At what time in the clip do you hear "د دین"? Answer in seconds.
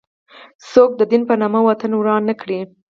0.97-1.21